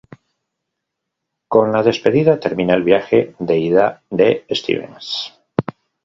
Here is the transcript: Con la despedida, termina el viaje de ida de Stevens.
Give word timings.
Con 1.47 1.71
la 1.71 1.83
despedida, 1.83 2.39
termina 2.39 2.73
el 2.73 2.81
viaje 2.81 3.35
de 3.37 3.59
ida 3.59 4.01
de 4.09 4.47
Stevens. 4.49 5.33